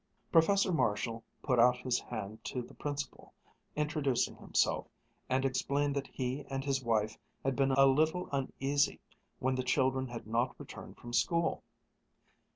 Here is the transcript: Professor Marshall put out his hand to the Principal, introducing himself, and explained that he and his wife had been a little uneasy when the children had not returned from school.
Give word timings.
Professor 0.31 0.73
Marshall 0.73 1.23
put 1.43 1.59
out 1.59 1.77
his 1.77 1.99
hand 1.99 2.43
to 2.43 2.63
the 2.63 2.73
Principal, 2.73 3.31
introducing 3.75 4.35
himself, 4.35 4.87
and 5.29 5.45
explained 5.45 5.95
that 5.95 6.07
he 6.07 6.43
and 6.49 6.63
his 6.63 6.83
wife 6.83 7.19
had 7.43 7.55
been 7.55 7.69
a 7.69 7.85
little 7.85 8.27
uneasy 8.31 8.99
when 9.37 9.53
the 9.53 9.61
children 9.61 10.07
had 10.07 10.25
not 10.25 10.59
returned 10.59 10.97
from 10.97 11.13
school. 11.13 11.63